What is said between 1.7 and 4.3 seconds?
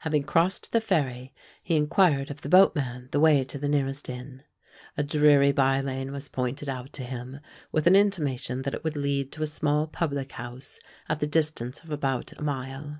inquired of the boatman the way to the nearest